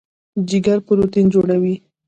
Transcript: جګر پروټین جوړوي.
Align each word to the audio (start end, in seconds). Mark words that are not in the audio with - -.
جګر 0.49 0.77
پروټین 0.87 1.25
جوړوي. 1.33 1.75